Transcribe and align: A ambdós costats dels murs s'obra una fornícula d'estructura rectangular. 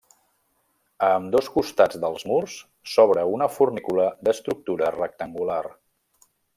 A 1.07 1.09
ambdós 1.17 1.49
costats 1.57 1.99
dels 2.07 2.25
murs 2.31 2.57
s'obra 2.95 3.29
una 3.35 3.51
fornícula 3.59 4.11
d'estructura 4.27 4.93
rectangular. 5.01 5.65